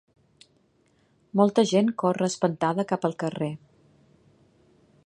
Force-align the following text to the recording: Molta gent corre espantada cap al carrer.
Molta 1.41 1.65
gent 1.73 1.93
corre 2.05 2.31
espantada 2.31 2.87
cap 2.95 3.07
al 3.11 3.17
carrer. 3.27 3.53